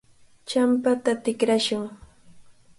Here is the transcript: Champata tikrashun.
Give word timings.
Champata 0.49 1.11
tikrashun. 1.23 1.85